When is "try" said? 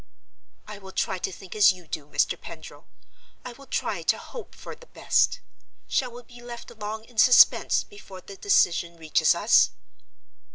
0.93-1.19, 3.67-4.01